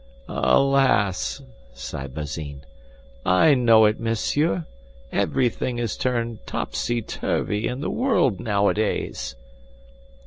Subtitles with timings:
[0.27, 1.43] "Alas!"
[1.75, 2.61] sighed Bazin.
[3.23, 4.65] "I know it, monsieur;
[5.11, 9.35] everything is turned topsy turvy in the world nowadays."